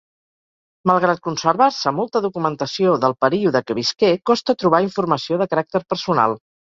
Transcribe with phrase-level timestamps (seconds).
[0.91, 6.35] Malgrat conservar-se molta documentació del període que visqué costa trobar informació de caràcter personal.